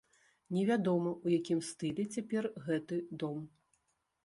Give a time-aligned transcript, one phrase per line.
[0.55, 3.37] Невядома, у якім стылі цяпер гэты дом.